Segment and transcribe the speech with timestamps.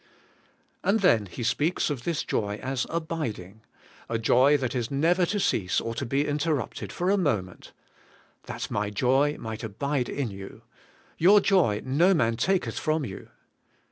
[0.83, 3.57] And then He speaks of this joy as aUding^—
[4.09, 7.71] a joy that is never to cease or to be interrupted for a moment:
[8.47, 10.63] *That my joy might abide in you.'
[11.19, 13.29] *Your joy no man taketh from you.'